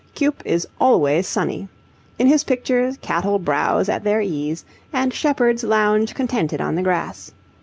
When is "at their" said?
3.87-4.19